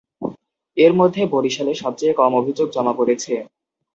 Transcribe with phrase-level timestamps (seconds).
[0.77, 3.33] এর মধ্যে বরিশালে সবচেয়ে কম অভিযোগ জমা পড়েছে।